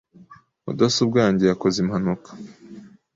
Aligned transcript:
Mudasobwa 0.63 1.17
yanjye 1.25 1.45
yakoze 1.45 1.77
impanuka. 1.83 2.29